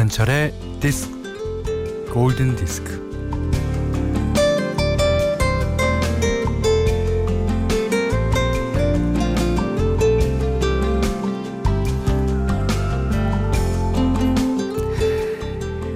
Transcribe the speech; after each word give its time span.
김현철의 0.00 0.54
디스크 0.80 2.08
골든 2.14 2.56
디스크 2.56 2.98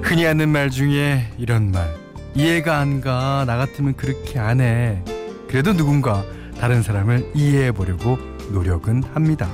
흔히 0.03 0.25
하는 0.25 0.49
말 0.51 0.71
중에 0.71 1.27
이런 1.39 1.71
말 1.73 1.89
이해가 2.35 2.79
안 2.79 3.01
가 3.01 3.45
나 3.47 3.57
같으면 3.57 3.95
그렇게 3.97 4.39
안 4.39 4.61
해 4.61 5.03
그래도 5.49 5.73
누군가 5.73 6.25
다른 6.61 6.83
사람을 6.83 7.31
이해해 7.35 7.73
보려고 7.73 8.19
노력은 8.53 9.03
합니다. 9.15 9.49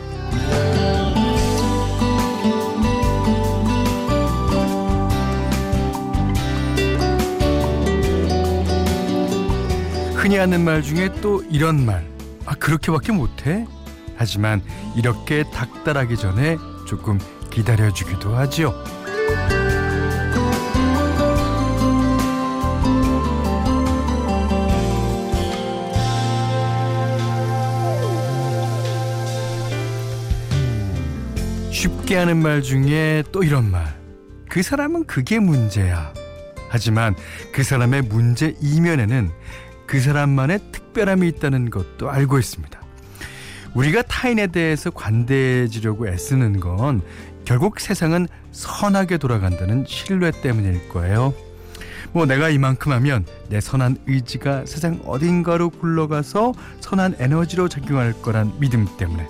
흔히 10.20 10.36
하는 10.36 10.66
말 10.66 10.82
중에 10.82 11.08
또 11.22 11.42
이런 11.50 11.86
말. 11.86 12.06
아, 12.44 12.54
그렇게밖에 12.54 13.10
못해? 13.10 13.66
하지만 14.16 14.60
이렇게 14.94 15.44
닥달하기 15.50 16.14
전에 16.18 16.58
조금 16.86 17.18
기다려주기도 17.48 18.36
하지요. 18.36 18.74
쉽게 31.70 32.16
하는 32.16 32.36
말 32.42 32.60
중에 32.60 33.24
또 33.32 33.42
이런 33.42 33.70
말. 33.70 33.98
그 34.50 34.62
사람은 34.62 35.06
그게 35.06 35.38
문제야. 35.38 36.12
하지만 36.68 37.14
그 37.54 37.62
사람의 37.62 38.02
문제 38.02 38.54
이면에는 38.60 39.30
그 39.90 39.98
사람만의 39.98 40.60
특별함이 40.70 41.26
있다는 41.26 41.68
것도 41.68 42.10
알고 42.10 42.38
있습니다. 42.38 42.80
우리가 43.74 44.02
타인에 44.02 44.46
대해서 44.46 44.88
관대해지려고 44.92 46.06
애쓰는 46.06 46.60
건 46.60 47.02
결국 47.44 47.80
세상은 47.80 48.28
선하게 48.52 49.18
돌아간다는 49.18 49.84
신뢰 49.88 50.30
때문일 50.30 50.88
거예요. 50.90 51.34
뭐 52.12 52.24
내가 52.24 52.50
이만큼 52.50 52.92
하면 52.92 53.24
내 53.48 53.60
선한 53.60 53.96
의지가 54.06 54.66
세상 54.66 55.00
어딘가로 55.04 55.70
굴러가서 55.70 56.52
선한 56.78 57.16
에너지로 57.18 57.68
작용할 57.68 58.12
거란 58.22 58.52
믿음 58.60 58.86
때문에 58.96 59.26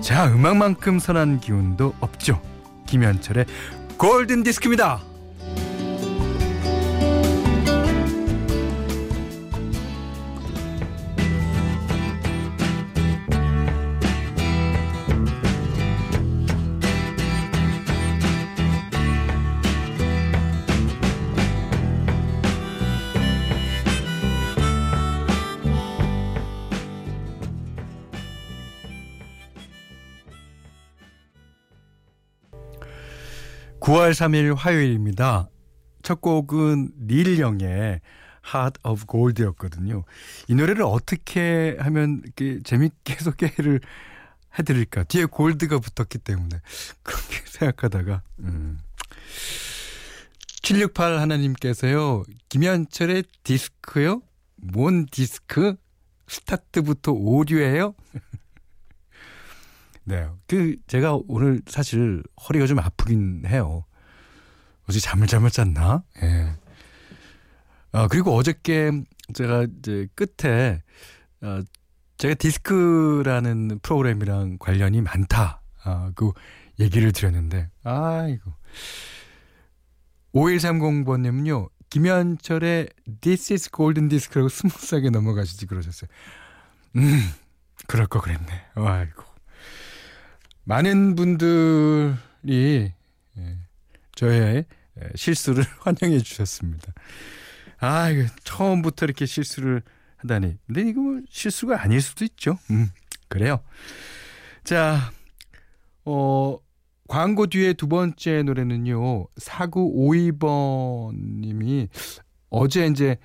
자 0.00 0.26
음악만큼 0.26 0.98
선한 0.98 1.38
기운도 1.38 1.94
없죠. 2.00 2.42
김현철의 2.88 3.46
골든 3.96 4.42
디스크입니다. 4.42 5.13
9월 33.84 34.12
3일 34.12 34.56
화요일입니다. 34.56 35.50
첫 36.02 36.22
곡은 36.22 36.92
닐 37.06 37.38
영의 37.38 38.00
Heart 38.46 38.80
of 38.82 39.04
Gold였거든요. 39.06 40.04
이 40.48 40.54
노래를 40.54 40.84
어떻게 40.84 41.76
하면 41.78 42.22
이렇게 42.24 42.60
재밌게 42.64 43.16
소개를 43.20 43.80
해드릴까? 44.58 45.02
뒤에 45.04 45.26
골드가 45.26 45.80
붙었기 45.80 46.16
때문에 46.16 46.62
그렇게 47.02 47.42
생각하다가 47.44 48.22
음. 48.38 48.78
768 50.62 51.18
하나님께서요. 51.18 52.22
김현철의 52.48 53.24
디스크요? 53.42 54.22
뭔 54.56 55.04
디스크? 55.10 55.76
스타트부터 56.26 57.12
오류예요? 57.12 57.94
네. 60.04 60.28
그, 60.46 60.76
제가 60.86 61.18
오늘 61.28 61.62
사실 61.66 62.22
허리가 62.48 62.66
좀 62.66 62.78
아프긴 62.78 63.44
해요. 63.46 63.84
어제 64.88 65.00
잠을 65.00 65.26
잘못 65.26 65.50
잤나? 65.50 66.02
예. 66.22 66.54
아, 67.92 68.08
그리고 68.08 68.34
어저께 68.34 69.04
제가 69.32 69.66
이제 69.78 70.06
끝에, 70.14 70.82
어, 71.40 71.60
제가 72.18 72.34
디스크라는 72.34 73.78
프로그램이랑 73.82 74.58
관련이 74.58 75.00
많다. 75.00 75.62
아, 75.84 76.12
그 76.14 76.32
얘기를 76.78 77.12
드렸는데, 77.12 77.70
아이고. 77.82 78.52
5130번님은요, 80.34 81.70
김현철의 81.90 82.88
This 83.20 83.52
is 83.52 83.70
Golden 83.70 84.08
Disc라고 84.08 84.48
스무스하게 84.48 85.10
넘어가시지 85.10 85.66
그러셨어요. 85.66 86.10
음, 86.96 87.20
그럴 87.86 88.06
거 88.06 88.20
그랬네. 88.20 88.46
아이고. 88.74 89.33
많은 90.64 91.14
분들이 91.14 92.14
예, 92.48 92.94
저의 94.14 94.64
예, 95.00 95.08
실수를 95.14 95.64
환영해 95.80 96.18
주셨습니다. 96.18 96.92
아, 97.78 98.10
이거 98.10 98.28
처음부터 98.44 99.06
이렇게 99.06 99.26
실수를 99.26 99.82
하다니. 100.18 100.56
근데 100.66 100.82
이거 100.88 101.00
뭐 101.00 101.20
실수가 101.28 101.82
아닐 101.82 102.00
수도 102.00 102.24
있죠. 102.24 102.58
음, 102.70 102.90
그래요. 103.28 103.60
자, 104.62 105.12
어, 106.04 106.58
광고 107.08 107.46
뒤에 107.46 107.74
두 107.74 107.88
번째 107.88 108.42
노래는요. 108.44 109.26
4952번 109.38 111.14
님이 111.40 111.88
어제 112.48 112.86
이제 112.86 113.18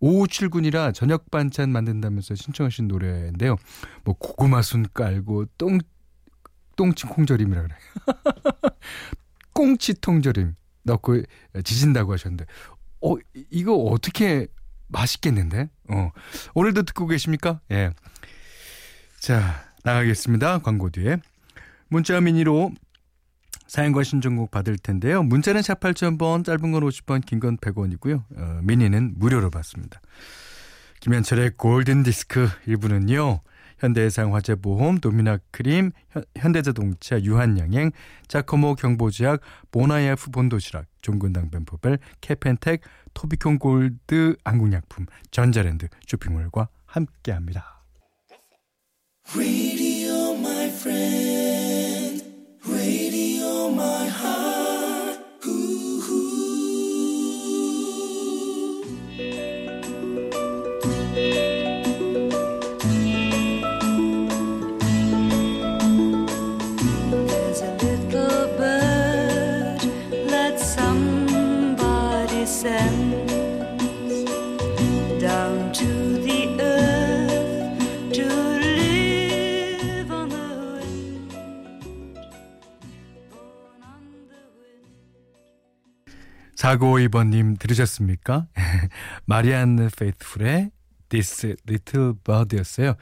오후 0.00 0.26
출근이라 0.26 0.92
저녁 0.92 1.30
반찬 1.30 1.70
만든다면서 1.70 2.34
신청하신 2.34 2.88
노래인데요. 2.88 3.56
뭐 4.04 4.14
고구마 4.18 4.62
순 4.62 4.86
깔고 4.92 5.46
똥 5.58 5.78
똥치 6.80 7.06
콩절임이라 7.08 7.62
그래. 7.62 7.74
꽁치 9.52 9.92
통절임 10.00 10.54
넣고 10.84 11.20
지진다고 11.62 12.14
하셨는데, 12.14 12.46
어, 13.02 13.16
이거 13.50 13.74
어떻게 13.74 14.46
맛있겠는데? 14.88 15.68
어. 15.90 16.10
오늘도 16.54 16.84
듣고 16.84 17.06
계십니까? 17.06 17.60
예. 17.70 17.90
자, 19.18 19.62
나가겠습니다. 19.84 20.60
광고 20.60 20.88
뒤에. 20.88 21.18
문자 21.88 22.18
미니로 22.18 22.72
사연과 23.66 24.02
신청곡 24.02 24.50
받을 24.50 24.78
텐데요. 24.78 25.22
문자는 25.22 25.60
샵 25.60 25.80
8000번, 25.80 26.46
짧은 26.46 26.72
건 26.72 26.82
50번, 26.82 27.24
긴 27.26 27.40
건 27.40 27.58
100원이고요. 27.58 28.24
어, 28.38 28.60
미니는 28.62 29.16
무료로 29.18 29.50
받습니다. 29.50 30.00
김현철의 31.00 31.52
골든 31.58 32.04
디스크 32.04 32.48
1부는요. 32.66 33.40
현대해상 33.80 34.34
화재보험, 34.34 34.98
도미나크림, 34.98 35.90
현대자동차 36.36 37.22
유한양행, 37.22 37.90
자코모 38.28 38.76
경보지약, 38.76 39.40
보나이프 39.72 40.30
본도시락, 40.30 40.86
종근당 41.02 41.50
벤포벨, 41.50 41.98
캐펜텍, 42.20 42.82
토비콘 43.14 43.58
골드 43.58 44.36
안국약품, 44.44 45.06
전자랜드 45.30 45.88
쇼핑몰과 46.06 46.68
함께합니다. 46.86 47.82
사고이번님 86.70 87.56
들으셨습니까? 87.56 88.46
마리안 89.26 89.90
페이트풀의 89.96 90.70
This 91.08 91.56
Little 91.68 92.12
Bird였어요. 92.22 92.94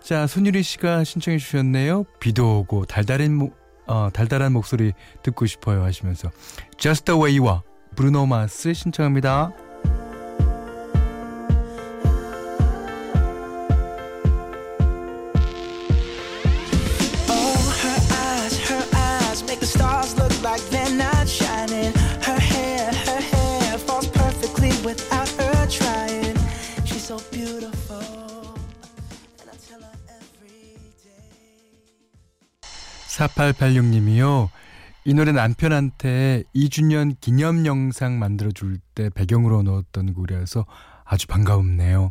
자, 0.00 0.28
손유리 0.28 0.62
씨가 0.62 1.02
신청해 1.02 1.38
주셨네요. 1.38 2.04
비도 2.20 2.60
오고 2.60 2.84
달달한, 2.84 3.34
모, 3.34 3.50
어, 3.88 4.10
달달한 4.12 4.52
목소리 4.52 4.92
듣고 5.24 5.46
싶어요 5.46 5.82
하시면서 5.82 6.30
Just 6.78 7.06
the 7.06 7.20
Way와 7.20 7.64
브루노 7.96 8.26
마스 8.26 8.72
신청합니다. 8.72 9.69
4886님이요. 33.28 34.48
이 35.04 35.14
노래 35.14 35.32
남편한테 35.32 36.44
2주년 36.54 37.14
기념 37.20 37.66
영상 37.66 38.18
만들어 38.18 38.50
줄 38.50 38.78
때 38.94 39.08
배경으로 39.10 39.62
넣었던 39.62 40.14
곡이라서 40.14 40.66
아주 41.04 41.26
반가웠네요. 41.26 42.10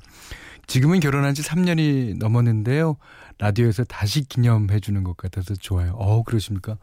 지금은 0.67 0.99
결혼한 0.99 1.33
지 1.33 1.41
3년이 1.41 2.17
넘었는데요. 2.17 2.97
라디오에서 3.39 3.83
다시 3.85 4.23
기념해 4.23 4.79
주는 4.79 5.03
것 5.03 5.17
같아서 5.17 5.55
좋아요. 5.55 5.93
어, 5.93 6.23
그러십니까? 6.23 6.77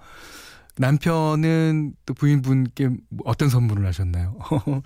남편은 0.79 1.95
또 2.05 2.15
부인분께 2.15 2.91
어떤 3.25 3.49
선물을 3.49 3.87
하셨나요? 3.87 4.37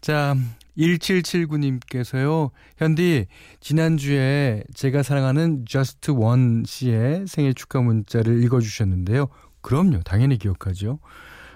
자, 0.00 0.36
1779님께서요. 0.78 2.50
현디, 2.76 3.26
지난주에 3.60 4.62
제가 4.74 5.02
사랑하는 5.02 5.64
Just 5.66 6.10
One 6.12 6.62
씨의 6.66 7.26
생일 7.26 7.54
축하 7.54 7.80
문자를 7.80 8.42
읽어 8.44 8.60
주셨는데요. 8.60 9.28
그럼요. 9.60 10.00
당연히 10.04 10.38
기억하죠. 10.38 11.00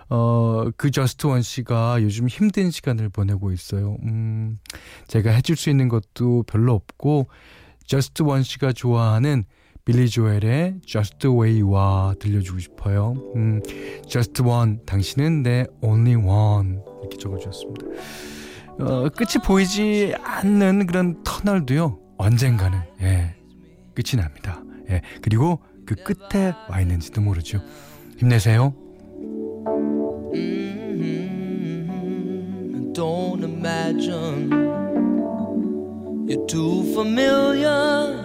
어, 0.08 0.70
그 0.76 0.90
Just 0.90 1.26
One 1.26 1.40
씨가 1.40 2.02
요즘 2.02 2.28
힘든 2.28 2.70
시간을 2.70 3.08
보내고 3.08 3.50
있어요. 3.50 3.96
음, 4.02 4.58
제가 5.06 5.30
해줄 5.30 5.56
수 5.56 5.70
있는 5.70 5.88
것도 5.88 6.42
별로 6.42 6.74
없고, 6.74 7.28
Just 7.86 8.22
One 8.22 8.42
씨가 8.42 8.72
좋아하는 8.72 9.44
빌리 9.86 10.08
조엘의 10.10 10.80
Just 10.84 11.26
Way와 11.26 12.16
들려주고 12.20 12.58
싶어요. 12.58 13.14
음, 13.36 13.62
Just 14.06 14.42
One, 14.42 14.80
당신은 14.84 15.42
내 15.42 15.66
Only 15.80 16.16
One 16.16 16.80
이렇게 17.00 17.16
적어주셨습니다. 17.16 17.86
어, 18.80 19.08
끝이 19.10 19.42
보이지 19.44 20.14
않는 20.22 20.86
그런 20.86 21.22
터널도요 21.24 21.98
언젠가는 22.18 22.78
예, 23.02 23.34
끝이 23.94 24.20
납니다. 24.20 24.62
예, 24.90 25.02
그리고 25.20 25.60
그 25.86 25.94
끝에 25.94 26.52
와 26.68 26.80
있는지도 26.80 27.20
모르죠. 27.20 27.60
힘내세요. 28.18 28.74
Mm-hmm. 30.34 31.22
Don't 32.94 33.42
imagine 33.42 34.50
you're 36.28 36.46
too 36.46 36.82
familiar. 36.94 38.22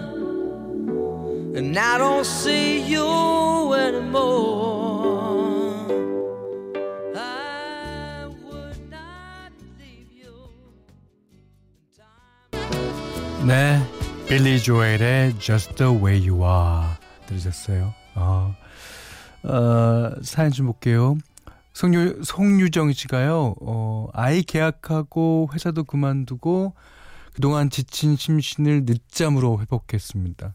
and 1.58 1.76
I 1.76 1.98
don't 1.98 2.24
see 2.24 2.80
you 2.80 3.74
anymore. 3.74 4.77
빌리 14.28 14.60
조엘의 14.60 15.38
Just 15.38 15.76
the 15.76 15.90
Way 15.90 16.28
You 16.28 16.44
Are 16.44 16.96
들으셨어요. 17.26 17.94
어, 18.14 18.54
어, 19.42 20.12
사연 20.22 20.50
좀 20.50 20.66
볼게요. 20.66 21.16
송유, 21.72 22.20
송유정 22.24 22.92
씨가요, 22.92 23.54
어, 23.62 24.08
아이 24.12 24.42
계약하고 24.42 25.48
회사도 25.54 25.84
그만두고 25.84 26.74
그동안 27.32 27.70
지친 27.70 28.16
심신을 28.16 28.82
늦잠으로 28.84 29.62
회복했습니다. 29.62 30.54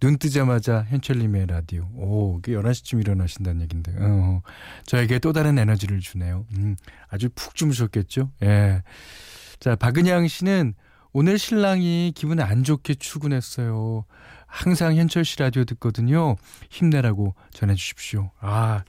눈 0.00 0.16
뜨자마자 0.16 0.86
현철님의 0.88 1.48
라디오. 1.48 1.90
오, 1.96 2.38
이게 2.38 2.52
11시쯤 2.52 3.00
일어나신다는 3.00 3.60
얘긴데. 3.60 3.96
어, 3.98 4.40
저에게 4.86 5.18
또 5.18 5.34
다른 5.34 5.58
에너지를 5.58 6.00
주네요. 6.00 6.46
음, 6.56 6.74
아주 7.08 7.28
푹 7.34 7.54
주무셨겠죠? 7.54 8.30
예. 8.44 8.82
자, 9.58 9.76
박은양 9.76 10.26
씨는 10.26 10.72
오늘 11.12 11.38
신랑이 11.38 12.12
기분 12.14 12.40
안 12.40 12.62
좋게 12.62 12.94
출근했어요. 12.94 14.04
항상 14.46 14.96
현철 14.96 15.24
씨 15.24 15.38
라디오 15.38 15.64
듣거든요. 15.64 16.36
힘내라고 16.70 17.34
전해주십시오. 17.52 18.30
아, 18.40 18.84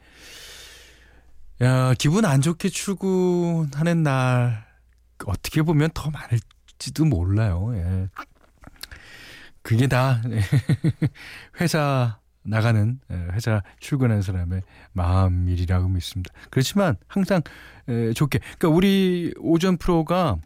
야, 1.62 1.94
기분 1.97 2.25
안 2.25 2.41
좋게 2.41 2.69
출근하는 2.69 4.03
날, 4.03 4.65
어떻게 5.25 5.62
보면 5.62 5.89
더 5.94 6.09
많을지도 6.09 7.06
몰라요. 7.06 7.71
예. 7.75 8.07
그게 9.63 9.88
다 9.88 10.21
회사 11.62 12.19
나가는 12.44 13.00
회사 13.33 13.62
출근하는 13.79 14.24
사람의 14.24 14.63
마음일이라고 14.94 15.88
믿습니다. 15.89 16.33
그렇지만 16.50 16.95
항상 17.07 17.41
좋게 18.15 18.39
그러니까 18.39 18.69
우리 18.69 19.31
오전 19.38 19.77
프로가 19.77 20.38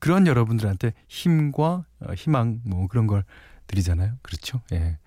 그런 0.00 0.26
여러분들한테 0.26 0.92
힘과 1.08 1.84
어, 2.00 2.12
희망 2.14 2.60
뭐 2.64 2.88
그런 2.88 3.06
걸 3.06 3.24
드리잖아요. 3.68 4.14
그렇죠? 4.22 4.60
예. 4.72 4.98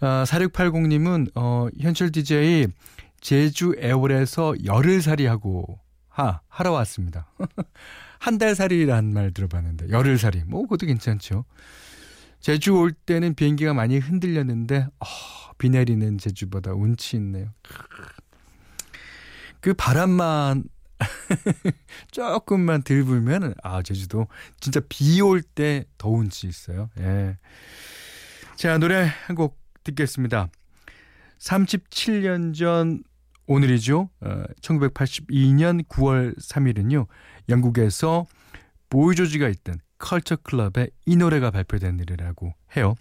아, 0.00 0.24
4680님은 0.26 1.30
어, 1.36 1.68
현철 1.78 2.10
DJ 2.10 2.66
제주 3.20 3.74
애월에서 3.78 4.54
열흘살이 4.64 5.26
하고 5.26 5.78
하 6.08 6.40
하러 6.48 6.72
왔습니다. 6.72 7.28
한 8.18 8.38
달살이란 8.38 9.12
말 9.12 9.32
들어봤는데 9.32 9.90
열흘살이 9.90 10.42
뭐 10.46 10.62
그것도 10.62 10.86
괜찮죠. 10.86 11.44
제주 12.40 12.72
올 12.76 12.92
때는 12.92 13.34
비행기가 13.34 13.72
많이 13.74 13.98
흔들렸는데 13.98 14.88
어, 14.98 15.06
비 15.58 15.70
내리는 15.70 16.18
제주보다 16.18 16.72
운치 16.72 17.16
있네요. 17.16 17.48
그 19.60 19.74
바람만 19.74 20.64
조금만 22.10 22.82
들 22.82 23.04
불면 23.04 23.54
아 23.62 23.82
제주도 23.82 24.26
진짜 24.60 24.80
비 24.88 25.20
올 25.20 25.42
때 25.42 25.84
더 25.98 26.08
운치 26.10 26.46
있어요. 26.46 26.90
예. 27.00 27.36
자 28.56 28.78
노래 28.78 29.10
한 29.26 29.36
곡 29.36 29.58
듣겠습니다. 29.84 30.48
37년 31.38 32.54
전 32.54 33.02
오늘이죠. 33.46 34.08
어, 34.20 34.44
1982년 34.60 35.84
9월 35.88 36.38
3일은요. 36.38 37.06
영국에서 37.48 38.26
보이조지가 38.88 39.48
있던 39.48 39.80
컬처 39.98 40.36
클럽의 40.36 40.90
이 41.06 41.16
노래가 41.16 41.50
발표된 41.50 41.98
일이라고 41.98 42.54
해요. 42.76 42.94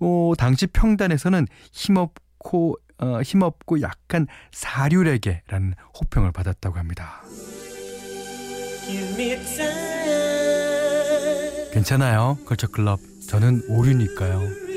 어, 0.00 0.32
당시 0.36 0.66
평단에서는 0.66 1.46
힘없고 1.72 2.76
어, 2.98 3.22
힘없고 3.22 3.80
약간 3.80 4.26
사류레게라는 4.52 5.74
호평을 5.98 6.32
받았다고 6.32 6.78
합니다. 6.78 7.22
괜찮아요, 11.72 12.38
컬처 12.46 12.68
클럽. 12.68 13.00
저는 13.28 13.62
오류니까요. 13.68 14.68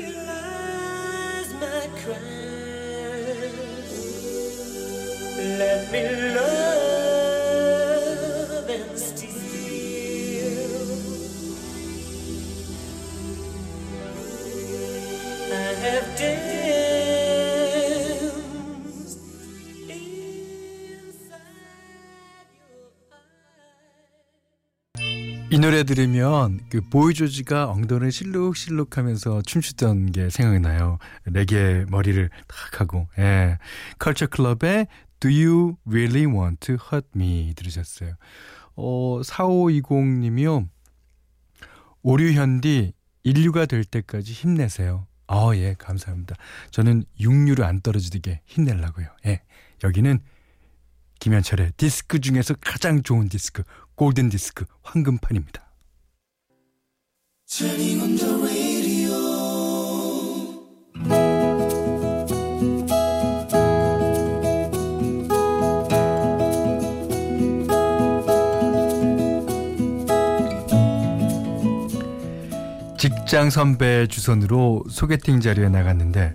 이 25.52 25.58
노래 25.58 25.82
들으면 25.82 26.60
그 26.70 26.80
보이 26.80 27.12
조지가 27.12 27.68
엉덩이를 27.68 28.10
실룩실룩 28.10 28.96
하면서 28.96 29.42
춤추던 29.42 30.12
게 30.12 30.30
생각나요. 30.30 30.96
레게 31.26 31.84
머리를 31.90 32.30
탁 32.48 32.80
하고. 32.80 33.06
예. 33.18 33.58
컬처 33.98 34.28
클럽의 34.28 34.86
Do 35.20 35.30
You 35.30 35.76
Really 35.86 36.24
Want 36.24 36.56
to 36.60 36.76
Hurt 36.90 37.06
Me 37.14 37.52
들으셨어요. 37.54 38.14
어, 38.76 39.20
4520님이요. 39.22 40.70
오류현디 42.00 42.94
인류가 43.24 43.66
될 43.66 43.84
때까지 43.84 44.32
힘내세요. 44.32 45.06
어, 45.28 45.54
예, 45.54 45.74
감사합니다. 45.78 46.34
저는 46.70 47.04
육류를 47.20 47.62
안 47.62 47.82
떨어지게 47.82 48.40
힘내려고요. 48.46 49.06
예. 49.26 49.42
여기는 49.84 50.18
김현철의 51.22 51.74
디스크 51.76 52.20
중에서 52.20 52.54
가장 52.60 53.02
좋은 53.04 53.28
디스크 53.28 53.62
골든 53.94 54.28
디스크 54.28 54.64
황금판입니다. 54.82 55.62
직장 72.98 73.50
선배 73.50 74.06
주선으로 74.06 74.84
소개팅 74.88 75.40
자리에 75.40 75.68
나갔는데 75.68 76.34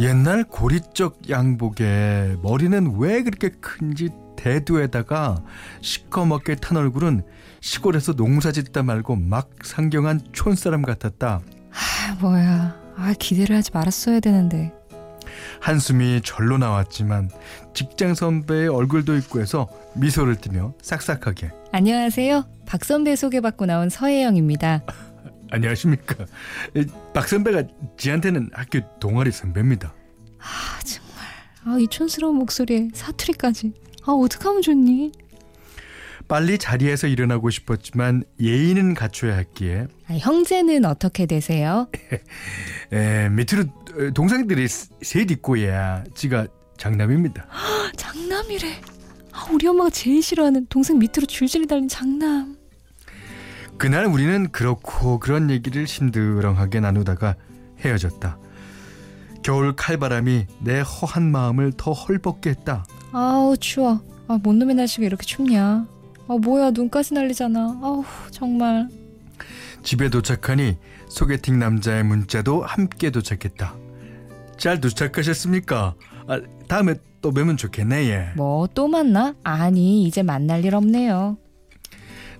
옛날 0.00 0.42
고리적 0.42 1.30
양복에 1.30 2.36
머리는 2.42 2.98
왜 2.98 3.22
그렇게 3.22 3.50
큰지 3.50 4.08
대두에다가 4.42 5.40
시커멓게 5.82 6.56
탄 6.56 6.76
얼굴은 6.76 7.22
시골에서 7.60 8.14
농사 8.14 8.50
짓다 8.50 8.82
말고 8.82 9.14
막 9.14 9.50
상경한 9.62 10.20
촌사람 10.32 10.82
같았다. 10.82 11.40
아, 11.70 12.14
뭐야. 12.20 12.76
아, 12.96 13.14
기대를 13.18 13.56
하지 13.56 13.70
말았어야 13.72 14.18
되는데. 14.18 14.72
한숨이 15.60 16.22
절로 16.24 16.58
나왔지만 16.58 17.30
직장 17.72 18.14
선배의 18.14 18.66
얼굴도 18.68 19.16
있고 19.18 19.40
해서 19.40 19.68
미소를 19.94 20.36
띠며 20.36 20.74
싹싹하게 20.82 21.52
안녕하세요. 21.70 22.44
박 22.66 22.84
선배 22.84 23.14
소개받고 23.14 23.66
나온 23.66 23.88
서혜영입니다. 23.88 24.82
안녕하십니까. 25.50 26.26
박 27.14 27.28
선배가 27.28 27.62
지한테는 27.96 28.50
학교 28.52 28.80
동아리 28.98 29.30
선배입니다. 29.30 29.94
아, 30.40 30.80
정말. 30.84 31.22
아, 31.64 31.78
이 31.78 31.86
촌스러운 31.86 32.36
목소리에 32.36 32.88
사투리까지. 32.92 33.72
아, 34.04 34.12
어떡하면 34.12 34.62
좋니? 34.62 35.12
빨리 36.28 36.56
자리에서 36.56 37.08
일어나고 37.08 37.50
싶었지만 37.50 38.24
예의는 38.40 38.94
갖춰야 38.94 39.36
했기에 39.36 39.86
아, 40.08 40.14
형제는 40.14 40.84
어떻게 40.84 41.26
되세요? 41.26 41.88
에, 42.92 43.28
밑으로 43.28 44.12
동생들이 44.14 44.66
셋 44.68 45.30
있고야 45.32 46.04
지가 46.14 46.46
장남입니다. 46.78 47.46
장남이래. 47.96 48.80
아, 49.32 49.46
우리 49.52 49.66
엄마가 49.66 49.90
제일 49.90 50.22
싫어하는 50.22 50.66
동생 50.68 50.98
밑으로 50.98 51.26
줄줄이 51.26 51.66
달린 51.66 51.88
장남. 51.88 52.56
그날 53.78 54.06
우리는 54.06 54.50
그렇고 54.52 55.18
그런 55.18 55.50
얘기를 55.50 55.86
심드렁하게 55.86 56.80
나누다가 56.80 57.34
헤어졌다. 57.80 58.38
겨울 59.42 59.74
칼바람이 59.74 60.46
내 60.60 60.80
허한 60.80 61.30
마음을 61.30 61.72
더 61.76 61.92
헐벗게 61.92 62.50
했다. 62.50 62.86
아우 63.12 63.56
추워. 63.56 64.00
아, 64.28 64.38
뭔 64.42 64.58
놈의 64.58 64.74
날씨가 64.76 65.04
이렇게 65.06 65.24
춥냐? 65.24 65.86
아 66.28 66.34
뭐야 66.40 66.70
눈까지 66.70 67.14
날리잖아. 67.14 67.80
아우 67.82 68.04
정말. 68.30 68.88
집에 69.82 70.08
도착하니 70.08 70.78
소개팅 71.08 71.58
남자의 71.58 72.04
문자도 72.04 72.62
함께 72.62 73.10
도착했다. 73.10 73.74
잘 74.56 74.80
도착하셨습니까? 74.80 75.94
아, 76.28 76.40
다음에 76.68 76.94
또 77.20 77.32
뵈면 77.32 77.56
좋겠네 77.56 78.08
예. 78.10 78.32
뭐 78.36 78.66
또 78.74 78.86
만나? 78.88 79.34
아니 79.42 80.04
이제 80.04 80.22
만날 80.22 80.64
일 80.64 80.74
없네요. 80.74 81.36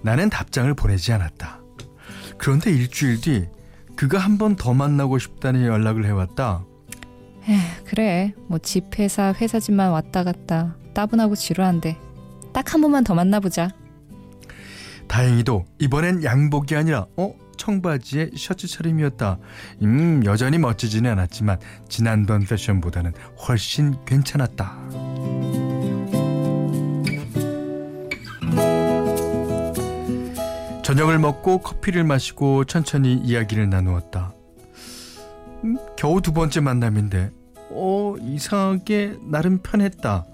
나는 0.03 0.31
답장을 0.31 0.73
보내지 0.75 1.13
않았다. 1.13 1.61
그런데 2.39 2.71
일주일 2.73 3.21
뒤 3.21 3.47
그가 3.97 4.19
한 4.19 4.39
번 4.39 4.57
더 4.57 4.73
만나고 4.73 5.19
싶다는 5.19 5.65
연락을 5.67 6.05
해왔다. 6.07 6.65
에 7.49 7.85
그래 7.85 8.35
뭐 8.49 8.59
집 8.59 8.99
회사 8.99 9.33
회사 9.41 9.59
집만 9.59 9.91
왔다 9.91 10.23
갔다 10.25 10.77
따분하고 10.95 11.35
지루한데 11.35 11.97
딱 12.53 12.75
한 12.75 12.81
번만 12.81 13.03
더 13.05 13.15
만나보자. 13.15 13.71
다행히도 15.09 15.65
이번엔 15.79 16.23
양복이 16.25 16.77
아니라 16.77 17.07
어 17.17 17.35
청바지에 17.57 18.31
셔츠 18.37 18.67
차림이었다. 18.67 19.39
음 19.83 20.23
여전히 20.25 20.59
멋지지는 20.59 21.11
않았지만 21.13 21.59
지난번 21.89 22.45
패션보다는 22.45 23.13
훨씬 23.47 23.97
괜찮았다. 24.05 24.73
저녁을 30.83 31.19
먹고 31.19 31.59
커피를 31.59 32.05
마시고 32.05 32.65
천천히 32.65 33.15
이야기를 33.15 33.71
나누었다. 33.71 34.35
음, 36.03 36.09
겨우 36.09 36.21
두 36.21 36.33
번째 36.33 36.61
만남인데, 36.61 37.31
어, 37.71 38.15
이상하게 38.21 39.19
나름 39.23 39.59
편했다. 39.59 40.27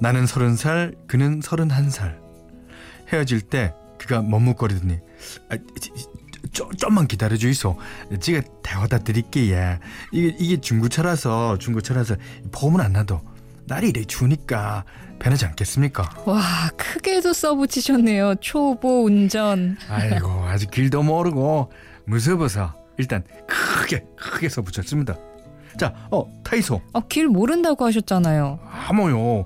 나는 0.00 0.26
서른 0.26 0.54
살, 0.54 0.94
그는 1.08 1.40
서른한 1.42 1.90
살. 1.90 2.20
헤어질 3.12 3.40
때 3.42 3.74
그가 3.98 4.22
머뭇거리더니, 4.22 4.98
아, 5.50 5.56
좀, 6.52 6.70
좀만 6.72 7.08
기다려 7.08 7.36
주이소. 7.36 7.76
지가 8.20 8.42
대화다 8.62 8.98
드릴게, 8.98 9.50
예. 9.50 9.80
이게, 10.12 10.36
이게 10.38 10.60
중고차라서, 10.60 11.58
중고차라서, 11.58 12.16
보험은 12.52 12.80
안 12.80 12.92
나도. 12.92 13.20
날이 13.66 13.90
이래 13.90 14.04
추우니까 14.04 14.84
변하지 15.18 15.44
않겠습니까? 15.44 16.08
와 16.24 16.70
크게도 16.76 17.34
써붙이셨네요. 17.34 18.36
초보 18.40 19.04
운전. 19.04 19.76
아이고 19.90 20.26
아직 20.44 20.70
길도 20.70 21.02
모르고 21.02 21.70
무서워서 22.06 22.74
일단 22.96 23.22
크게 23.88 24.04
크게 24.16 24.48
써 24.50 24.60
붙였습니다. 24.62 25.16
자, 25.78 25.94
어 26.10 26.24
타이소. 26.44 26.80
아, 26.92 27.00
길 27.08 27.28
모른다고 27.28 27.84
하셨잖아요. 27.86 28.58
아뭐요 28.88 29.44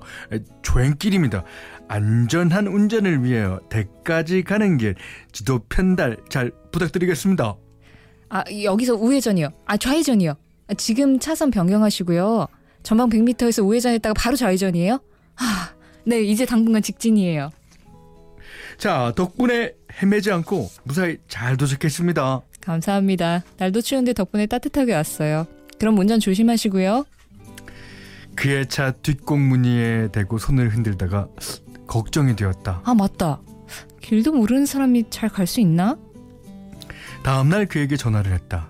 조행길입니다. 0.61 1.43
안전한 1.87 2.67
운전을 2.67 3.23
위해 3.23 3.45
대까지 3.69 4.43
가는 4.43 4.77
길 4.77 4.95
지도 5.31 5.59
편달 5.69 6.17
잘 6.29 6.51
부탁드리겠습니다. 6.71 7.55
아 8.29 8.43
여기서 8.63 8.95
우회전이요. 8.95 9.49
아 9.65 9.77
좌회전이요. 9.77 10.33
아, 10.67 10.73
지금 10.75 11.19
차선 11.19 11.51
변경하시고요. 11.51 12.47
전방 12.83 13.09
100m에서 13.09 13.65
우회전했다가 13.65 14.13
바로 14.13 14.35
좌회전이에요? 14.35 14.99
아, 15.37 15.69
네, 16.05 16.21
이제 16.21 16.45
당분간 16.45 16.81
직진이에요. 16.81 17.49
자, 18.77 19.13
덕분에 19.15 19.73
헤매지 20.01 20.31
않고 20.31 20.69
무사히 20.83 21.17
잘 21.27 21.55
도착했습니다. 21.55 22.41
감사합니다. 22.63 23.43
날도 23.57 23.81
추운데 23.81 24.13
덕분에 24.13 24.45
따뜻하게 24.45 24.93
왔어요. 24.93 25.45
그럼 25.79 25.97
운전 25.97 26.19
조심하시고요. 26.19 27.05
그의 28.35 28.67
차 28.67 28.91
뒷공무니에 28.91 30.09
대고 30.11 30.37
손을 30.37 30.69
흔들다가 30.69 31.27
걱정이 31.87 32.35
되었다. 32.35 32.81
아, 32.83 32.93
맞다. 32.95 33.39
길도 34.01 34.31
모르는 34.33 34.65
사람이 34.65 35.05
잘 35.09 35.29
갈 35.29 35.45
수 35.45 35.59
있나? 35.61 35.97
다음날 37.23 37.65
그에게 37.67 37.95
전화를 37.95 38.31
했다. 38.33 38.69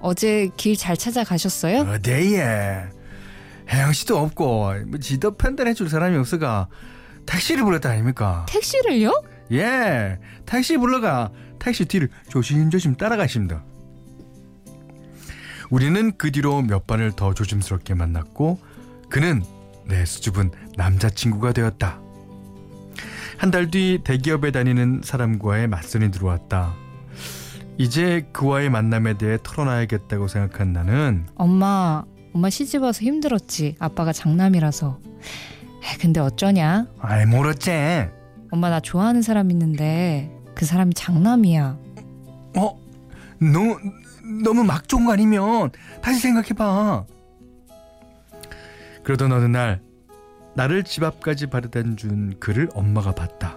어제 0.00 0.50
길 0.56 0.76
잘 0.76 0.96
찾아가셨어요? 0.96 1.80
어데예. 1.80 2.84
혜영 3.70 3.92
씨도 3.92 4.16
없고 4.18 4.72
뭐 4.86 4.98
지도 5.00 5.32
편단해 5.36 5.74
줄 5.74 5.88
사람이 5.88 6.16
없어가 6.16 6.68
택시를 7.26 7.64
불렀다 7.64 7.90
아닙니까? 7.90 8.46
택시를요? 8.48 9.22
예, 9.52 10.18
택시 10.46 10.76
불러가 10.76 11.30
택시 11.58 11.84
뒤를 11.84 12.08
조심조심 12.28 12.96
따라가십니다. 12.96 13.62
우리는 15.70 16.12
그 16.16 16.30
뒤로 16.32 16.62
몇 16.62 16.86
번을 16.86 17.12
더 17.12 17.34
조심스럽게 17.34 17.94
만났고 17.94 18.58
그는 19.10 19.42
내 19.86 20.04
수줍은 20.04 20.50
남자친구가 20.76 21.52
되었다. 21.52 22.00
한 23.36 23.50
달 23.52 23.70
뒤 23.70 24.00
대기업에 24.02 24.50
다니는 24.50 25.02
사람과의 25.04 25.68
맞선이 25.68 26.10
들어왔다. 26.10 26.74
이제 27.76 28.26
그와의 28.32 28.68
만남에 28.70 29.16
대해 29.16 29.38
털어놔야겠다고 29.42 30.26
생각한 30.26 30.72
나는 30.72 31.26
엄마 31.36 32.02
엄마 32.34 32.50
시집 32.50 32.82
와서 32.82 33.00
힘들었지. 33.04 33.76
아빠가 33.78 34.12
장남이라서. 34.12 34.98
에, 35.04 35.96
근데 36.00 36.18
어쩌냐? 36.20 36.86
아이 37.00 37.24
모르지. 37.26 37.70
엄마 38.50 38.70
나 38.70 38.80
좋아하는 38.80 39.22
사람 39.22 39.50
있는데 39.52 40.30
그 40.58 40.66
사람이 40.66 40.92
장남이야. 40.94 41.78
어? 42.56 42.80
너무 43.38 43.78
너무 44.42 44.64
막 44.64 44.88
좋은 44.88 45.04
거 45.04 45.12
아니면 45.12 45.70
다시 46.02 46.18
생각해봐. 46.18 47.04
그러던 49.04 49.30
어느 49.30 49.44
날 49.44 49.80
나를 50.56 50.82
집 50.82 51.04
앞까지 51.04 51.46
바래다 51.46 51.94
준 51.94 52.34
그를 52.40 52.68
엄마가 52.74 53.12
봤다. 53.12 53.56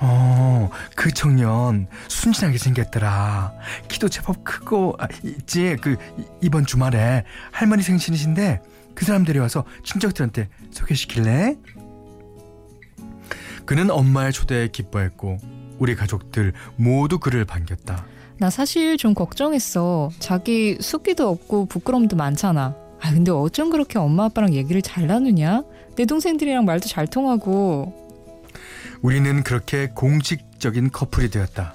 어, 0.00 0.70
그 0.96 1.12
청년 1.12 1.86
순진하게 2.08 2.56
생겼더라. 2.56 3.52
키도 3.88 4.08
제법 4.08 4.44
크고 4.44 4.96
아, 4.98 5.08
있지. 5.22 5.76
그 5.82 5.96
이번 6.40 6.64
주말에 6.64 7.24
할머니 7.52 7.82
생신이신데 7.82 8.62
그 8.94 9.04
사람 9.04 9.24
데려와서 9.26 9.64
친척들한테 9.84 10.48
소개시킬래? 10.70 11.56
그는 13.66 13.90
엄마의 13.90 14.32
초대에 14.32 14.68
기뻐했고 14.68 15.57
우리 15.78 15.94
가족들 15.94 16.52
모두 16.76 17.18
그를 17.18 17.44
반겼다. 17.44 18.06
나 18.38 18.50
사실 18.50 18.96
좀 18.96 19.14
걱정했어. 19.14 20.10
자기 20.18 20.78
숙기도 20.80 21.28
없고 21.28 21.66
부끄럼도 21.66 22.16
많잖아. 22.16 22.76
아 23.00 23.10
근데 23.10 23.30
어쩜 23.30 23.70
그렇게 23.70 23.98
엄마 23.98 24.24
아빠랑 24.24 24.54
얘기를 24.54 24.82
잘 24.82 25.06
나누냐? 25.06 25.64
내 25.96 26.04
동생들이랑 26.04 26.64
말도 26.64 26.88
잘 26.88 27.06
통하고 27.06 28.08
우리는 29.02 29.42
그렇게 29.42 29.88
공식적인 29.94 30.90
커플이 30.90 31.30
되었다. 31.30 31.74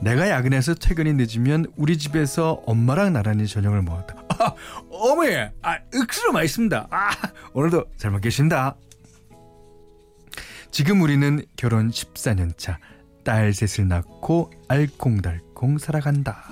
내가 0.00 0.28
야근해서 0.28 0.74
퇴근이 0.74 1.14
늦으면 1.14 1.66
우리 1.76 1.96
집에서 1.98 2.62
엄마랑 2.66 3.12
나란히 3.12 3.46
저녁을 3.46 3.82
먹었다. 3.82 4.14
아, 4.38 4.54
어머니, 4.90 5.34
아, 5.62 5.78
억수로 5.94 6.32
맛있습니다. 6.32 6.88
아, 6.90 7.10
오늘도 7.54 7.86
잘 7.96 8.10
먹겠습니다. 8.10 8.76
지금 10.70 11.00
우리는 11.00 11.42
결혼 11.56 11.90
14년 11.90 12.56
차, 12.58 12.78
딸 13.26 13.52
셋을 13.52 13.88
낳고 13.88 14.52
알콩달콩 14.68 15.52
콩 15.52 15.78
살아간다. 15.78 16.44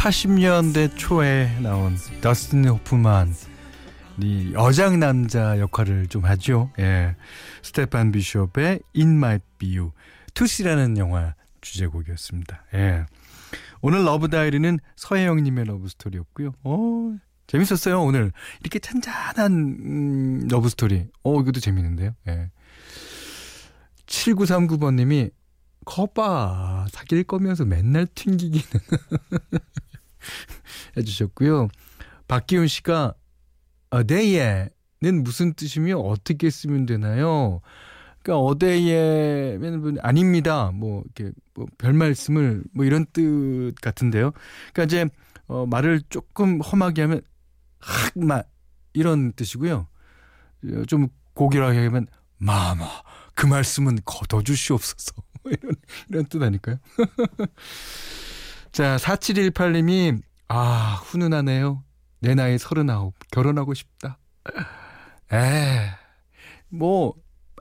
80년대 0.00 0.96
초에 0.96 1.54
나온 1.60 1.94
더스틴 2.22 2.66
호프만 2.66 3.34
이 4.22 4.50
여장 4.54 4.98
남자 4.98 5.58
역할을 5.58 6.06
좀 6.06 6.24
하죠. 6.24 6.70
예. 6.78 7.16
스테판 7.62 8.10
비숍의 8.10 8.80
In 8.96 9.16
My 9.16 9.40
You, 9.62 9.92
투시라는 10.32 10.96
영화 10.96 11.34
주제곡이었습니다. 11.60 12.64
예. 12.72 13.04
오늘 13.82 14.06
Love 14.06 14.30
Diary는 14.30 14.78
서혜영 14.96 15.42
님의 15.42 15.66
러브 15.66 15.86
스토리였고요. 15.88 16.54
어, 16.64 17.16
재밌었어요, 17.46 18.00
오늘. 18.02 18.32
이렇게 18.60 18.78
잔잔한, 18.78 19.52
음, 19.52 20.48
러브 20.50 20.70
스토리. 20.70 21.08
어, 21.24 21.40
이것도 21.42 21.60
재밌는데요. 21.60 22.14
예. 22.26 22.50
7939번 24.06 24.94
님이 24.94 25.28
거봐 25.84 26.86
사귈 26.90 27.24
거면서 27.24 27.64
맨날 27.64 28.06
튕기기는 28.14 28.64
해주셨고요. 30.96 31.68
박기훈 32.28 32.66
씨가 32.68 33.14
어 33.90 34.02
데예는 34.04 35.22
무슨 35.22 35.54
뜻이며 35.54 35.98
어떻게 35.98 36.50
쓰면 36.50 36.86
되나요? 36.86 37.60
그러니까 38.22 38.44
어데예면 38.44 39.98
아닙니다. 40.00 40.70
뭐 40.72 41.02
이렇게 41.04 41.32
뭐 41.54 41.66
별 41.78 41.92
말씀을 41.94 42.62
뭐 42.74 42.84
이런 42.84 43.06
뜻 43.12 43.74
같은데요. 43.80 44.32
그러니까 44.72 44.84
이제 44.84 45.06
어 45.46 45.66
말을 45.66 46.02
조금 46.10 46.60
험하게 46.60 47.02
하면 47.02 47.22
학마 47.80 48.42
이런 48.92 49.32
뜻이고요. 49.32 49.88
좀 50.86 51.08
고결하게 51.34 51.86
하면 51.86 52.06
마마 52.36 52.86
그 53.34 53.46
말씀은 53.46 53.98
걷어주시옵소서. 54.04 55.12
이런, 55.46 55.74
이런 56.10 56.26
뜻 56.26 56.42
아닐까요? 56.42 56.76
자, 58.72 58.96
4718님이, 58.96 60.20
아, 60.48 61.00
훈훈하네요. 61.04 61.82
내 62.20 62.34
나이 62.34 62.58
39, 62.58 63.12
결혼하고 63.30 63.74
싶다. 63.74 64.18
에, 65.32 65.90
뭐, 66.68 67.14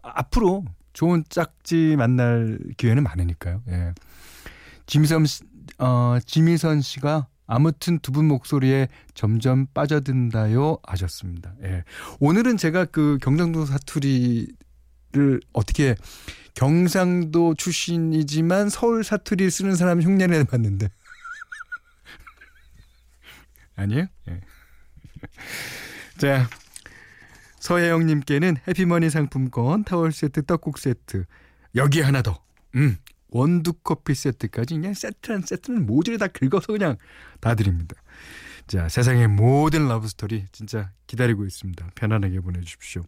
앞으로 0.04 0.66
좋은 0.94 1.24
짝지 1.30 1.96
만날 1.98 2.60
기회는 2.78 3.04
많으니까요. 3.04 3.62
예. 3.70 3.94
지미선, 4.86 5.26
어, 5.80 6.18
지미선 6.26 6.82
씨가 6.82 7.28
아무튼 7.48 8.00
두 8.00 8.12
분 8.12 8.28
목소리에 8.28 8.88
점점 9.16 9.66
빠져든다요 9.74 10.78
하셨습니다. 10.84 11.54
예. 11.64 11.84
오늘은 12.20 12.58
제가 12.58 12.86
그 12.86 13.18
경상도 13.22 13.66
사투리를 13.66 14.48
어떻게 15.54 15.96
경상도 16.54 17.56
출신이지만 17.56 18.70
서울 18.70 19.04
사투리 19.04 19.50
쓰는 19.50 19.76
사람 19.76 20.02
흉내를 20.02 20.44
봤는데 20.46 20.90
아니에요? 23.80 24.08
예. 24.30 24.42
자 26.18 26.50
서혜영님께는 27.60 28.58
해피머니 28.68 29.10
상품권 29.10 29.84
타월 29.84 30.12
세트 30.12 30.46
떡국 30.46 30.78
세트 30.78 31.26
여기 31.76 32.02
하나 32.02 32.22
더 32.22 32.44
음, 32.76 32.98
원두 33.30 33.74
커피 33.74 34.16
세트까지 34.16 34.76
그냥 34.76 34.94
세트란 34.94 35.42
세트는 35.42 35.86
모조리 35.86 36.18
다 36.18 36.28
긁어서 36.28 36.74
그냥 36.74 36.98
다 37.40 37.56
드립니다. 37.56 37.96
자 38.68 38.88
세상의 38.88 39.28
모든 39.28 39.88
러브스토리 39.88 40.46
진짜 40.52 40.92
기다리고 41.08 41.46
있습니다. 41.46 41.90
편안하게 41.96 42.40
보내주십시오. 42.42 43.04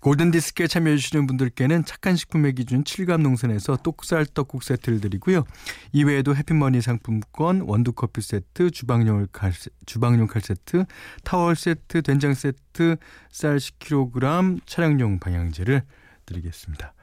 골든디스크에 0.00 0.66
참여해주시는 0.68 1.26
분들께는 1.26 1.84
착한 1.84 2.16
식품의 2.16 2.54
기준 2.54 2.84
7감 2.84 3.22
농선에서 3.22 3.78
똑살 3.78 4.26
떡국 4.26 4.62
세트를 4.62 5.00
드리고요. 5.00 5.44
이외에도 5.92 6.36
해피머니 6.36 6.80
상품권, 6.82 7.62
원두커피 7.62 8.20
세트, 8.20 8.70
주방용 8.70 9.26
칼, 9.32 9.52
주방용 9.86 10.26
칼 10.28 10.40
세트, 10.42 10.84
타월 11.24 11.56
세트, 11.56 12.02
된장 12.02 12.34
세트, 12.34 12.96
쌀 13.30 13.56
10kg, 13.56 14.60
차량용 14.66 15.18
방향제를 15.18 15.82
드리겠습니다. 16.26 16.94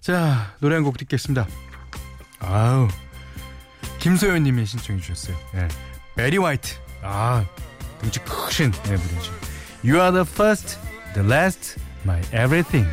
자, 0.00 0.54
노래 0.60 0.76
한 0.76 0.84
곡 0.84 0.96
듣겠습니다. 0.98 1.46
아우, 2.40 2.86
김소연 3.98 4.44
님이 4.44 4.64
신청해 4.64 5.00
주셨어요. 5.00 5.36
예. 5.56 5.68
베리 6.14 6.38
화이트. 6.38 6.76
아, 7.02 7.44
등치 8.00 8.20
크신 8.20 8.70
네, 8.70 8.96
분이죠. 8.96 9.32
You 9.84 10.00
are 10.00 10.12
the 10.12 10.24
first, 10.26 10.78
the 11.14 11.28
last, 11.28 11.80
my 12.08 12.22
everything. 12.32 12.88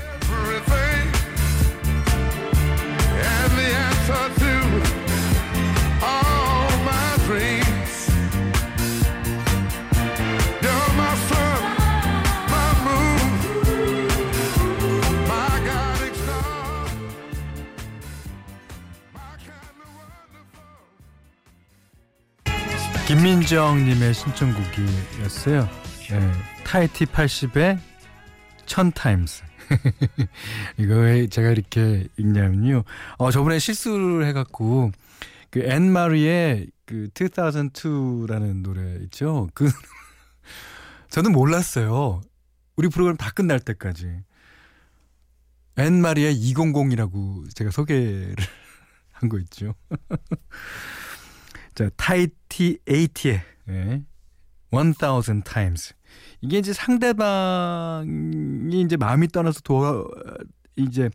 김민정님의 23.08 24.16
신청곡이었어요. 24.16 25.70
네, 26.10 26.32
타이티 26.64 27.06
80의 27.06 27.78
1000 28.66 28.97
Times. 28.97 29.44
이거 30.78 30.96
왜 30.96 31.28
제가 31.28 31.50
이렇게 31.50 32.08
읽냐면요. 32.18 32.84
어, 33.18 33.32
저번에 33.32 33.60
실수를 33.60 34.26
해갖고, 34.28 34.92
그, 35.50 35.62
앤 35.64 35.92
마리의 35.92 36.68
그, 36.86 37.10
2002라는 37.14 38.62
노래 38.62 38.98
있죠? 39.04 39.50
그, 39.54 39.70
저는 41.10 41.32
몰랐어요. 41.32 42.22
우리 42.76 42.90
프로그램 42.90 43.18
다 43.18 43.32
끝날 43.32 43.60
때까지. 43.60 44.20
앤 45.78 46.02
마리의 46.02 46.36
200이라고 46.36 47.54
제가 47.56 47.72
소개를 47.72 48.36
한 49.12 49.30
거 49.30 49.40
있죠. 49.40 49.74
자, 51.74 51.90
타이티 51.98 52.80
에이티의 52.88 53.42
예. 53.70 54.04
1000 54.72 54.94
times. 55.44 55.94
이게 56.42 56.58
이제 56.58 56.74
상대방이 56.74 58.82
이제 58.82 58.98
마음이 58.98 59.30
떠나서 59.30 59.62
돌아 59.62 60.04
이제 60.76 61.10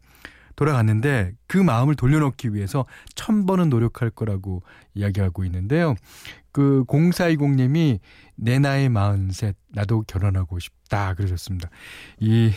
돌아갔는데 0.57 1.33
그 1.47 1.57
마음을 1.57 1.95
돌려놓기 1.95 2.55
위해서 2.55 2.85
천 3.15 3.47
번은 3.47 3.71
노력할 3.71 4.11
거라고 4.11 4.63
이야기하고 4.95 5.45
있는데요. 5.45 5.95
그 6.53 6.85
0420님이 6.87 8.01
내 8.37 8.59
나이 8.59 8.89
43 8.89 9.53
나도 9.71 10.03
결혼하고 10.07 10.59
싶다 10.59 11.15
그러셨습니다. 11.15 11.71
이 12.19 12.51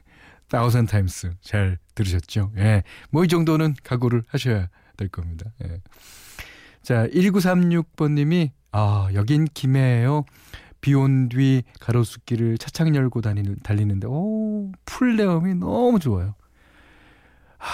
thousand 0.48 0.90
times 0.90 1.30
잘 1.40 1.78
들으셨죠? 1.94 2.52
예. 2.56 2.82
뭐 3.10 3.24
이 3.24 3.28
정도는 3.28 3.74
각오를 3.82 4.22
하셔야 4.28 4.68
될 4.96 5.08
겁니다. 5.08 5.52
예. 5.64 5.80
자, 6.82 7.06
1936번 7.08 8.12
님이, 8.12 8.52
아, 8.72 9.08
여긴 9.14 9.44
김해예요. 9.44 10.24
비 10.80 10.94
온 10.94 11.28
뒤 11.28 11.62
가로수길을 11.80 12.58
차창 12.58 12.94
열고 12.94 13.20
다니는, 13.20 13.56
달리는데, 13.62 14.06
오, 14.08 14.72
풀내음이 14.86 15.54
너무 15.56 15.98
좋아요. 15.98 16.34
하, 17.58 17.70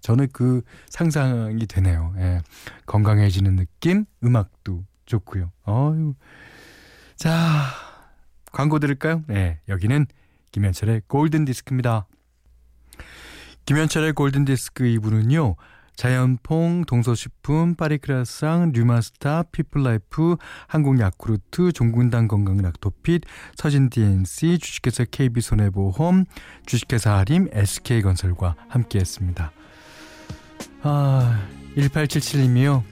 저는 0.00 0.28
그 0.32 0.62
상상이 0.88 1.66
되네요. 1.66 2.14
예. 2.18 2.40
건강해지는 2.86 3.56
느낌, 3.56 4.04
음악도 4.22 4.84
좋고요. 5.06 5.50
어유 5.66 6.14
자, 7.16 7.64
광고 8.52 8.78
들을까요? 8.78 9.22
네, 9.26 9.60
여기는 9.68 10.06
김현철의 10.52 11.02
골든 11.06 11.44
디스크입니다. 11.46 12.06
김현철의 13.64 14.12
골든 14.12 14.44
디스크 14.44 14.84
2부는요. 14.84 15.56
자연퐁, 15.96 16.84
동서식품, 16.86 17.74
파리크라상, 17.74 18.72
류마스타, 18.72 19.44
피플라이프, 19.50 20.36
한국야쿠르트, 20.68 21.72
종근당건강 21.72 22.28
락토핏, 22.28 23.22
서진DNC, 23.56 24.58
주식회사 24.58 25.04
KB손해보험, 25.10 26.26
주식회사 26.66 27.16
하림, 27.18 27.48
SK건설과 27.52 28.54
함께했습니다. 28.68 29.52
아, 30.82 31.48
1877님이요. 31.76 32.82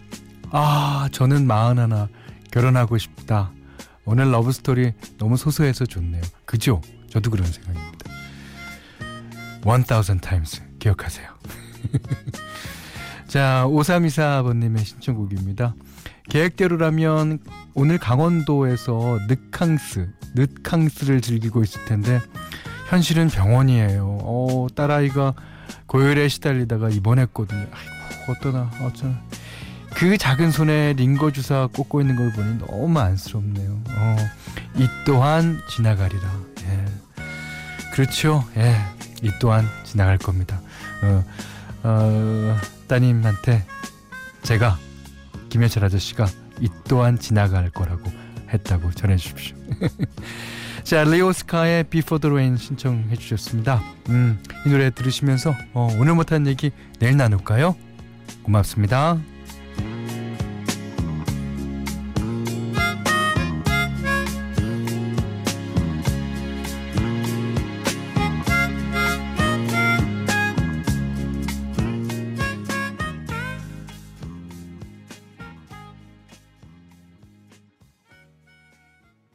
아, 0.51 1.09
저는 1.13 1.47
마흔 1.47 1.79
하나 1.79 2.09
결혼하고 2.51 2.99
싶다. 2.99 3.53
오늘 4.05 4.31
러브스토리 4.31 4.93
너무 5.19 5.37
소소해서 5.37 5.87
좋네요. 5.87 6.23
그죠? 6.45 6.81
저도 7.11 7.31
그런 7.31 7.47
생각입니다. 7.47 7.95
1000 9.65 10.21
times 10.21 10.63
기억하세요. 10.79 11.29
자, 13.35 13.65
5324번님의 13.67 14.85
신청곡입니다. 14.85 15.75
계획대로라면 16.31 17.41
오늘 17.75 17.99
강원도에서 17.99 19.19
늑캉스, 19.27 20.09
늑캉스를 20.37 21.21
즐기고 21.21 21.65
있을 21.65 21.85
텐데 21.85 22.21
현실은 22.91 23.27
병원이에요. 23.27 24.19
어, 24.23 24.69
딸아이가 24.77 25.35
고열에 25.89 26.29
시달리다가 26.29 26.91
입원했거든요. 26.91 27.67
아이고, 27.73 28.33
어떠나, 28.33 28.71
어쩌나. 28.87 29.21
그 29.97 30.17
작은 30.17 30.53
손에 30.53 30.93
링거 30.93 31.33
주사 31.33 31.67
꽂고 31.75 32.03
있는 32.03 32.15
걸 32.15 32.31
보니 32.31 32.59
너무 32.59 33.01
안쓰럽네요. 33.01 33.83
어, 33.97 34.17
이 34.77 34.87
또한 35.05 35.59
지나가리라. 35.71 36.23
예. 36.69 36.85
그렇죠. 37.93 38.45
예. 38.57 38.77
이 39.23 39.33
또한 39.41 39.67
지나갈 39.83 40.19
겁니다. 40.19 40.61
어, 41.03 41.25
어, 41.85 42.57
따님한테 42.89 43.65
제가 44.43 44.79
김현철 45.51 45.85
아저씨가 45.85 46.27
이 46.61 46.69
또한 46.89 47.19
지나갈 47.19 47.71
거라고 47.71 48.11
했다고 48.53 48.91
전해주십시오. 48.93 49.57
자, 50.83 51.05
레오스카의 51.05 51.85
Before 51.85 52.21
the 52.21 52.33
Rain 52.33 52.57
신청해 52.57 53.17
주셨습니다. 53.17 53.83
음, 54.11 54.39
이 54.67 54.69
노래 54.69 54.91
들으시면서 54.91 55.55
어, 55.73 55.89
오늘 55.99 56.15
못한 56.15 56.47
얘기 56.47 56.73
내일 56.99 57.17
나눌까요? 57.17 57.77
고맙습니다. 58.43 59.19